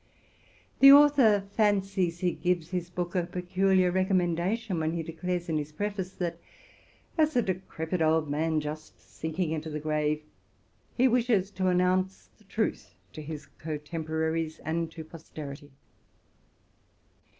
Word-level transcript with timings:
The 0.79 0.91
author 0.91 1.41
fancies 1.51 2.21
he 2.21 2.31
gives 2.31 2.69
his 2.71 2.89
book 2.89 3.13
a 3.15 3.27
peculiar 3.27 3.91
recommendation, 3.91 4.79
when 4.79 4.93
he 4.93 5.03
declares 5.03 5.47
in 5.47 5.59
his 5.59 5.71
preface, 5.71 6.11
that 6.13 6.39
as 7.19 7.35
a 7.35 7.41
decrepit 7.43 8.01
old 8.01 8.27
man, 8.27 8.59
just 8.61 8.99
sinking 8.99 9.51
into 9.51 9.69
the 9.69 9.79
grave, 9.79 10.23
he 10.97 11.07
wishes 11.07 11.51
to 11.51 11.67
announce 11.67 12.29
the 12.39 12.45
truth 12.45 12.95
to 13.13 13.21
his 13.21 13.45
contemporaries 13.45 14.57
and 14.65 14.91
to 14.91 15.03
posterity. 15.03 15.69